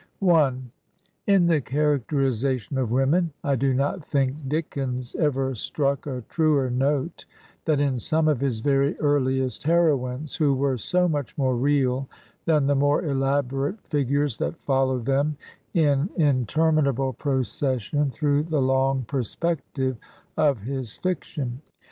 [1.27, 7.25] In the characterization of women I do not think Dickens ever struck a truer note
[7.65, 12.09] than in some of his very earliest heroines, who were so much more real
[12.45, 15.37] than the more elaborate figures that follow them
[15.75, 19.97] in interminable procession through the long perspective
[20.35, 21.61] of his fiction.